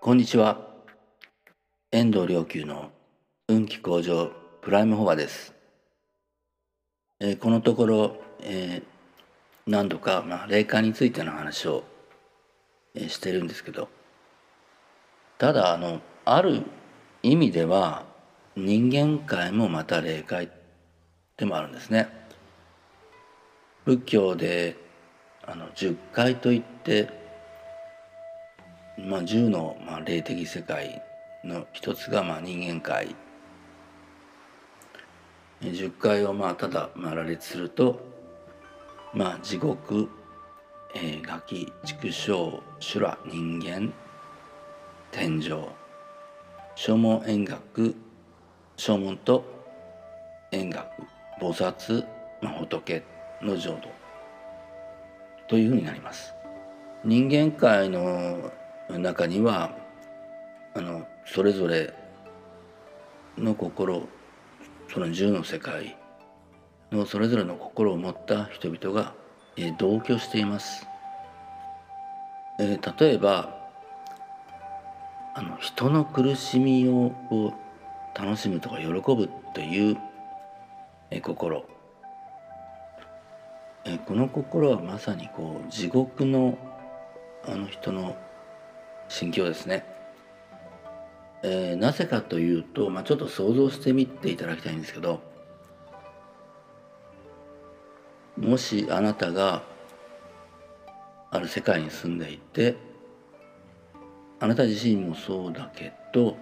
[0.00, 0.60] こんにちは。
[1.90, 2.92] 遠藤良久の
[3.48, 4.30] 運気向上
[4.62, 5.52] プライムフォアです、
[7.18, 11.82] えーこのところ、えー何度か、まあ、霊感についての話を、
[12.94, 13.88] えーしてるんですけど
[15.36, 16.62] ただあのある
[17.24, 18.06] 意味では
[18.56, 20.48] 人間界もまた霊界
[21.36, 22.08] でもあるんですね。
[23.84, 24.76] 仏教で
[25.44, 27.17] あの十界といって
[28.98, 31.02] まあ、10の、まあ、霊的世界
[31.44, 33.14] の一つが、まあ、人間界。
[35.60, 38.00] 10回をまあただ、まあ、羅列すると、
[39.12, 40.08] まあ、地獄、
[40.94, 43.92] えー、ガキ畜生修羅人間
[45.10, 45.68] 天上
[46.76, 47.96] 正門円覚
[48.76, 49.44] 正門と
[50.52, 50.88] 円覚
[51.40, 52.04] 菩薩、
[52.40, 53.02] まあ、仏
[53.42, 53.98] の浄土。
[55.48, 56.34] というふうになります。
[57.04, 58.52] 人間界の
[58.96, 59.76] 中には
[60.74, 61.92] あのそれぞれ
[63.36, 64.08] の心
[64.92, 65.96] その十の世界
[66.90, 69.12] のそれぞれの心を持った人々が、
[69.56, 70.86] え同居しています。
[72.58, 73.54] え例えば
[75.34, 77.52] あの人の苦しみをを
[78.18, 79.98] 楽しむとか喜ぶという、
[81.10, 81.64] え心、
[83.84, 86.56] えこの心はまさにこう地獄の
[87.46, 88.16] あの人の
[89.08, 89.84] 心境ですね。
[91.42, 95.20] えーなぜかというと、まあ、ちょっと想像してみていただきたいんですけど
[98.36, 99.62] もしあなたが
[101.30, 102.76] ある世界に住んでいて
[104.40, 106.36] あなた自身もそうだけど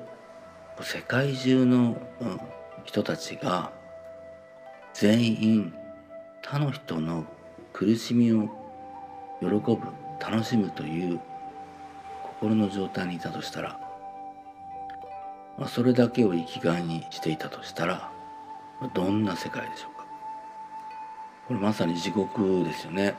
[0.83, 1.97] 世界中の、
[2.85, 3.73] 人たちが
[4.93, 5.75] 全員
[6.43, 7.25] 他の人の
[7.73, 8.49] 苦しみを
[9.41, 9.79] 喜ぶ
[10.21, 11.21] 楽しむという
[12.41, 13.81] 心の状態にいたとしたら、
[15.59, 18.11] まあ、それだけを生きがいにしていたとしたら
[18.81, 20.07] まあどんな世界でしょうか。
[21.49, 23.15] これまさに地獄ですよね。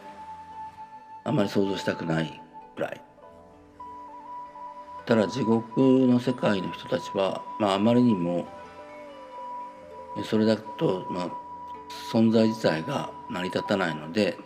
[1.23, 2.41] あまり想像したくない
[2.75, 3.01] くらい。
[5.05, 8.45] ただ地獄の世界の人たちは、まあ、あまりにも
[10.19, 11.29] えそれだと、まあ、
[12.11, 14.37] 存在自体が成り立たないので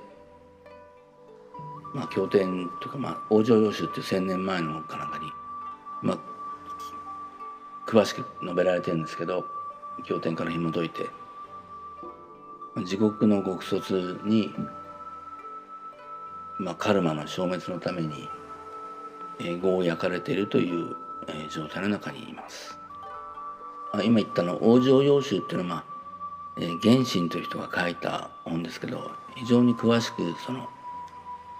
[1.94, 5.32] まあ、経典とか、まあ、往生要集っていう千年前のかなんかに、
[6.02, 6.18] まあ、
[7.86, 9.46] 詳しく述べられてるんですけど
[10.04, 11.10] 経典から紐解いて
[12.86, 14.54] 地獄の極卒に、
[16.58, 18.30] まあ、カルマの消滅のために、
[19.40, 20.96] えー業を焼かれているという、
[21.28, 22.80] えー状態の中にいます。
[23.92, 25.86] あ今言ったの往生要集っていうのは、まあ
[26.56, 30.70] えー原神という人が書いた本ですけど非常に詳しくその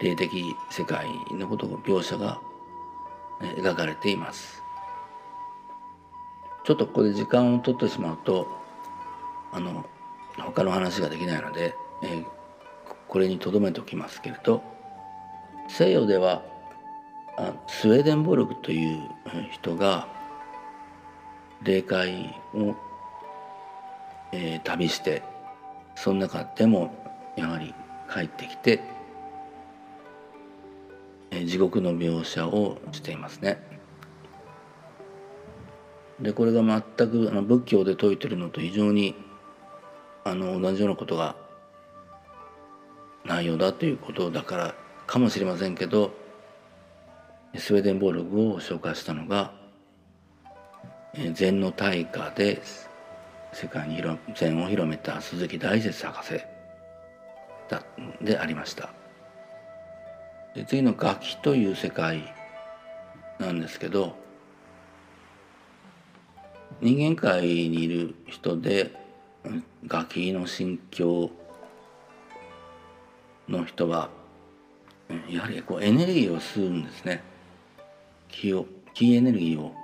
[0.02, 2.40] 霊的世界のことを描写が
[3.40, 4.62] 描かれています。
[6.64, 8.46] ちょっとここで時間を取ってしまうと
[9.52, 9.84] あの
[10.38, 12.24] 他の話ができないので、え
[13.08, 14.62] これにとどめておきますけれど
[15.68, 16.42] 西洋では
[17.36, 19.00] あスウェーデンボルグという
[19.50, 20.08] 人が
[21.62, 22.74] 霊界を、
[24.32, 25.22] えー旅して
[25.94, 26.94] その中でも
[27.36, 27.74] やはり
[28.12, 28.80] 帰ってきて
[31.32, 33.62] 地獄の描写をしていますね。
[36.20, 39.16] でこれが全くあの仏教で説いてるのと非常に
[40.24, 41.34] あの同じようなことが
[43.24, 44.74] 内容だということだから
[45.06, 46.12] かもしれませんけど
[47.56, 49.52] スウェーデンボルグを紹介したのが
[51.34, 52.62] 禅の大家で
[53.52, 54.02] 世界に
[54.34, 56.40] 禅を広めた鈴木大拙博士
[58.22, 59.01] でありました。
[60.54, 62.32] で次の「楽器」という世界
[63.38, 64.16] なんですけど
[66.80, 68.92] 人間界にいる人で
[69.86, 71.30] 楽器の心境
[73.48, 74.10] の人は
[75.28, 77.22] やはりこうエネルギーを吸うんですね。
[78.28, 79.74] 気を気エネルギーを。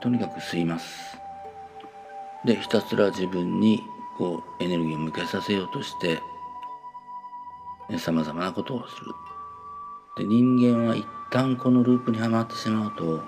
[0.00, 1.18] とにかく吸います。
[2.44, 3.80] でひたすら自分に
[4.16, 6.18] こうエネルギーを向けさせようとして
[7.98, 9.12] さまざまなことをする。
[10.16, 13.22] で人間は一旦このループにはまってしまうと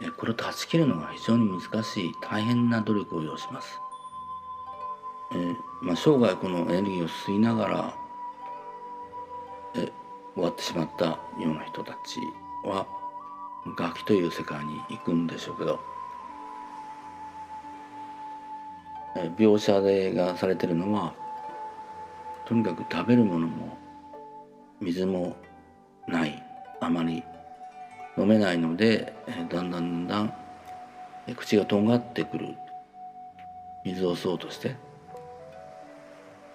[0.00, 3.80] えこれを断ち切るのが非常に難しい大変な努力を要します、
[5.32, 7.94] えーまあ、生涯このエネルギーを吸いながら
[9.74, 9.92] え
[10.34, 12.20] 終わってしまったような人たち
[12.64, 12.86] は
[13.78, 15.80] 楽器という世界に行くんでしょうけど
[19.16, 21.14] え描写でがされてるのは
[22.52, 23.78] とにかく食べるものも
[24.78, 25.34] 水も
[26.06, 26.42] ない。
[26.82, 27.24] あまり
[28.18, 29.14] 飲めないので、
[29.48, 32.54] だんだんだんだん、口がとんがってくる。
[33.86, 34.76] 水を吸おうとして。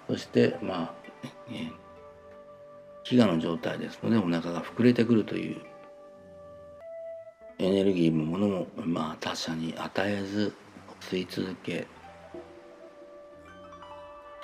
[0.08, 0.94] そしてまあ、
[1.50, 1.72] え、
[3.04, 5.62] 飢餓の状態ですのでお腹が膨れてくるという。
[7.58, 10.54] エネルギーもものも、まあ、他者に与えず
[11.02, 11.88] 吸い続け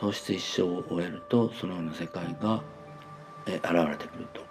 [0.04, 2.62] 糖質一生を終えるとそのような世界が
[3.46, 4.42] え現れてくると、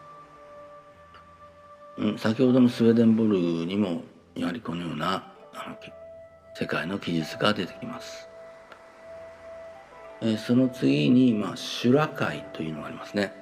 [1.98, 4.00] うん、先ほどのスウェーデンボルグにも
[4.34, 5.76] やはりこのようなあの
[6.54, 8.28] 世界の記述が出てきます、
[10.22, 13.32] えその次に、まあ、修羅界というのがありますね。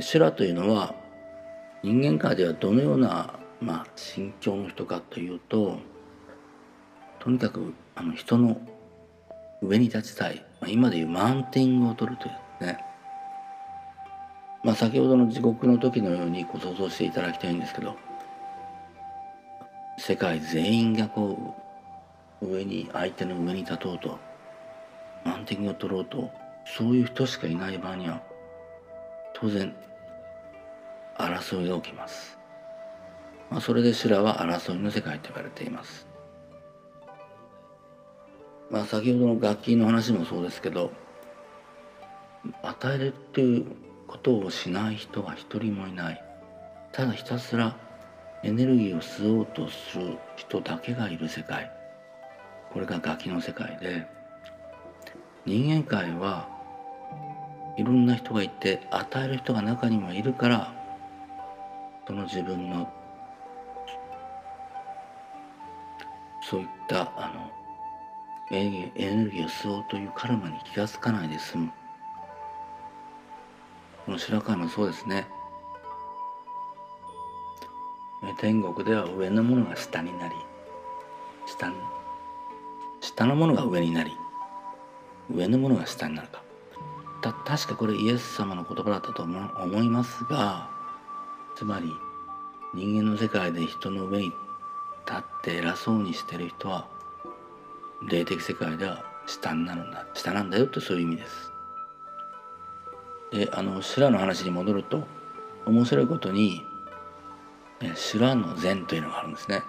[0.00, 0.94] 修羅というのは
[1.82, 5.78] 人間界ではどのような、まあ、心境の人かというと
[7.18, 8.60] とにかくあの人の
[9.60, 12.84] 上に立ちたい、今でいうマウンティングを取るというね。
[14.62, 17.96] まあ先ほどの地獄の時のようにご想像していただきたいんですけど
[19.96, 21.54] 世界全員がこ
[22.42, 24.18] う上に相手の上に立とうと
[25.24, 26.30] マウンティングを取ろうと
[26.64, 28.20] そういう人しかいない場合には
[29.34, 29.72] 当然
[31.16, 32.38] 争いが起きます、
[33.50, 36.07] まあ、それで修羅は争いの世界と言われています。
[38.70, 40.92] まあ、先ほどの楽器の話もそうですけど
[42.62, 43.66] 与えるっていう
[44.06, 46.24] ことをしない人が一人もいない。
[46.92, 47.76] ただひたすら
[48.42, 51.70] エネルギーを吸おうとする人だけがいる世界。
[52.72, 54.06] これが楽器の世界で
[55.46, 56.48] 人間界は
[57.78, 60.74] いろんな人がいて与える人が中にもいるから
[62.06, 62.92] その自分の
[66.42, 67.57] そういったあの
[68.50, 71.72] エネルギーを吸おうというカルマに気が付かないで済む
[74.06, 75.26] この白川もそうですね。
[78.38, 80.34] 天国では上のものが下になり
[81.46, 81.70] 下
[83.00, 84.12] 下のものが上になり
[85.30, 86.42] 上のものが下になるか。
[87.20, 90.70] た確かこれイエス様の言葉だったと思いますが
[91.56, 91.92] つまり
[92.74, 94.32] 人間の世界で人の上に立
[95.18, 96.86] って偉そうにしてる人は
[98.02, 100.06] 霊的世界では下になるんだ。
[100.14, 101.52] 下なんだよってそういう意味です。
[103.30, 105.06] であの修羅の話に戻ると
[105.66, 106.64] 面白いことに
[107.94, 109.62] 修羅の禅というのがあるんですね。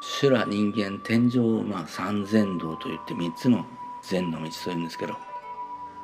[0.00, 3.66] 修羅人間天上、まあ、三禅道といって三つの
[4.02, 5.14] 禅の道というんですけど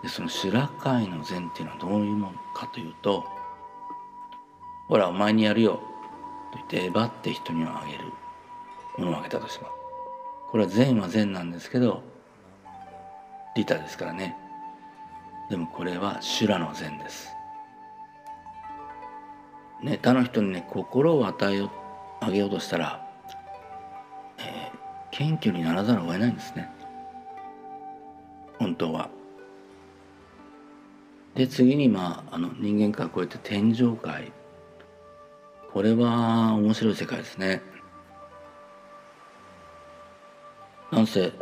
[0.02, 3.24] でその修羅界の禅っていうのはどういうものかというと
[4.88, 5.80] ほらお前にやるよ。
[6.52, 8.12] と言ってえばって人にはあげる。
[8.98, 9.72] ものをあげたとします
[10.50, 12.02] これは善は善なんですけど
[13.56, 14.36] 利他ですからね。
[15.48, 17.30] でもこれは修羅の善です。
[19.82, 21.70] ね他の人にね心を与えよ
[22.20, 23.06] あげようとしたら、
[24.38, 24.78] えー、
[25.10, 26.70] 謙虚にならざるを得ないんですね。
[28.58, 29.08] 本当は。
[31.34, 34.32] で次にまああの人間界を超えて天上界。
[35.72, 37.62] これは面白い世界ですね。
[40.90, 41.32] なんせ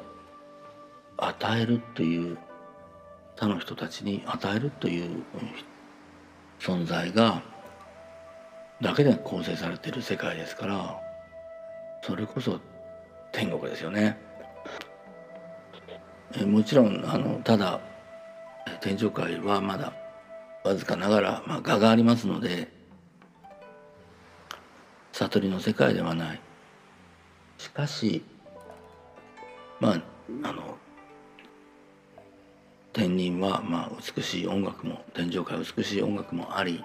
[1.17, 2.39] 与えるという
[3.37, 5.23] 他の人たちに与えるという
[6.59, 7.43] 存在が
[8.81, 11.01] だけで構成されている世界ですから
[12.03, 12.61] それこそ
[13.33, 14.19] 天国ですよね。
[16.47, 17.81] もちろんあのただ
[18.81, 19.93] 天上界はまだ
[20.65, 22.69] わずかながら、まあ、我がありますので
[25.13, 26.41] 悟りの世界ではない。
[27.59, 28.25] しかし
[30.43, 30.77] あの
[32.93, 36.83] 天人はまあ美しい音楽も天上界美しい音楽もあり、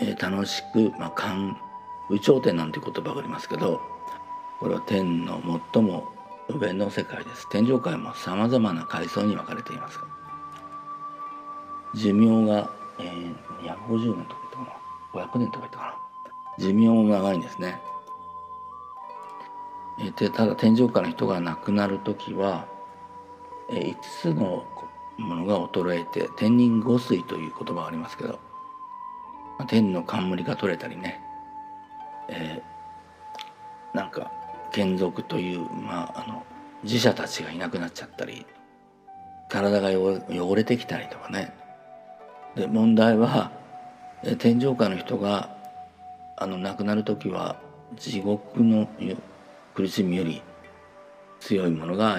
[0.00, 1.56] えー、楽しく、まあ、観
[2.10, 3.80] 宇頂天なんて言葉がありますけど
[4.58, 5.40] これは天の
[5.74, 6.08] 最も
[6.48, 7.48] 上の世界です。
[7.50, 9.98] 天上界もさまざまな階層に分かれています。
[11.94, 13.34] 寿命が、えー、
[13.88, 14.80] 250年とか言ったか
[15.14, 15.98] な？500年とか言ったか
[16.58, 16.64] な？
[16.64, 17.80] 寿命も長いんですね。
[19.98, 22.66] でただ天井下の人が亡くなる時は
[23.70, 24.64] 5つの
[25.18, 28.40] ものが衰えて天人五水という言葉がありますけど
[29.68, 31.20] 天の冠が取れたりね、
[32.28, 34.32] えー、なんか
[34.72, 36.44] 眷属という、まあ、あの
[36.86, 38.46] 寺社たちがいなくなっちゃったり
[39.48, 41.52] 体が汚れてきたりとかね。
[42.56, 43.52] で問題は
[44.38, 45.56] 天井下の人が
[46.36, 47.56] あの亡くなる時は
[47.96, 48.88] 地獄の
[49.74, 50.42] 苦しみより
[51.40, 52.18] 強いものが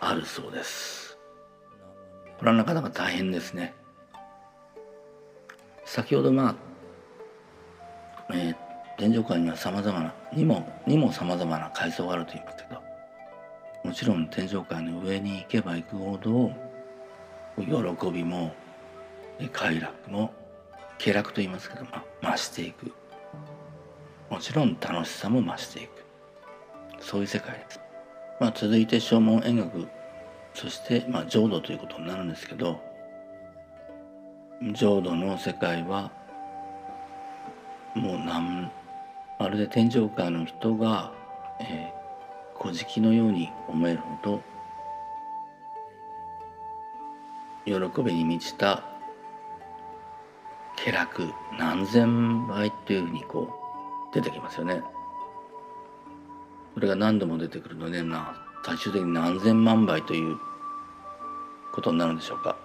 [0.00, 1.18] あるそうです。
[2.38, 3.74] これはなかなか大変ですね。
[5.84, 8.56] 先ほどまあ、えー、
[8.98, 12.82] 天上界にはさまざまなにもにもさまざまな階層があると言いますけど
[13.84, 16.50] もちろん天上界の上に行けば行くほど
[17.56, 18.52] 喜びも
[19.52, 20.32] 快楽も
[20.98, 21.84] 気楽と言いますけど、
[22.22, 22.92] ま、増していく。
[24.30, 26.03] もちろん楽しさも増していく。
[27.04, 27.80] そういう世界です、
[28.40, 29.88] まあ、続いて正門演学
[30.54, 32.80] そして、まあ、浄土ということになるんですけど
[34.72, 36.10] 浄土の世界は
[37.94, 38.70] もう何
[39.38, 41.12] まるで天上界の人が、
[41.60, 44.42] えー、古事記のように思えるほど
[47.66, 48.82] 喜びに満ちた
[50.76, 53.48] 気楽何千倍っていうふうにこ
[54.10, 54.82] う出てきますよね。
[56.74, 60.36] これが何度も出てくるので、な最終的に何千万倍という
[61.72, 62.56] ことになるんでしょうか。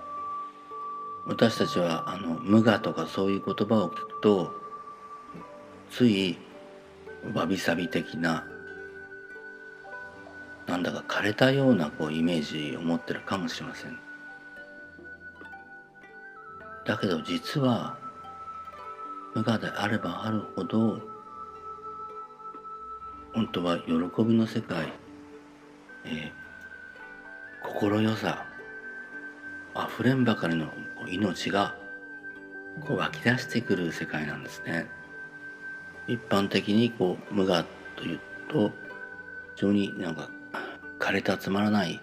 [1.26, 4.52] 私たちはあの無我とかそういう言葉を聞くと
[5.92, 6.38] つい
[7.34, 8.48] わびさび的な
[10.66, 14.00] なんだか枯れたようなこうイメージを持ってるかもしれません。
[16.86, 17.98] だけど実は
[19.36, 21.00] 無我であればあるほど
[23.34, 23.94] 本当は喜
[24.24, 24.92] びの世界、
[26.06, 26.32] えー、
[27.68, 28.46] 心よさ
[29.74, 30.68] あふれんばかりの
[31.08, 31.76] 命が
[32.82, 34.88] こう湧き出してくる世界なんですね。
[36.08, 38.72] 一般的にこう無我というと
[39.56, 40.30] 非常になんか
[41.00, 42.02] 枯れたつまらない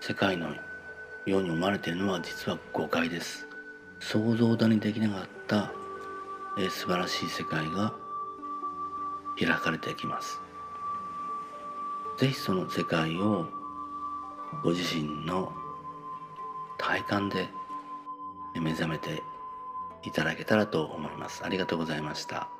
[0.00, 0.54] 世界の
[1.26, 3.48] ように思われているのは実は誤解です。
[3.98, 5.72] 想像だにできなかった
[6.58, 7.94] えー、素晴らしい世界が
[9.40, 10.40] 開かれてきます。
[12.18, 13.46] 是非その世界を
[14.62, 15.52] ご自身の
[16.76, 17.48] 体感で
[18.54, 19.22] 目覚めて
[20.02, 21.44] いただけたらと思います。
[21.44, 22.50] ありがとうございました。